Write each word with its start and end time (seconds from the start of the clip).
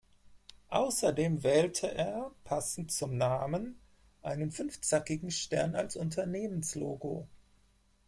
Ausserdem 0.69 1.43
wählte 1.43 1.85
er, 1.93 2.31
passend 2.43 2.91
zum 2.91 3.17
Namen, 3.17 3.79
einen 4.23 4.49
fünfzackigen 4.49 5.29
Stern 5.29 5.75
als 5.75 5.95
Unternehmenslogo. 5.95 7.27